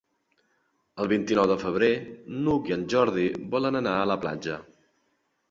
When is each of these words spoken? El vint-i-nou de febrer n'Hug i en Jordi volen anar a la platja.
El 1.03 1.09
vint-i-nou 1.11 1.45
de 1.51 1.57
febrer 1.63 1.89
n'Hug 2.39 2.73
i 2.73 2.75
en 2.77 2.87
Jordi 2.95 3.27
volen 3.53 3.79
anar 3.83 3.95
a 4.01 4.09
la 4.15 4.19
platja. 4.27 4.59